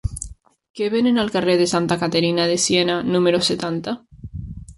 [0.79, 3.97] Què venen al carrer de Santa Caterina de Siena número setanta?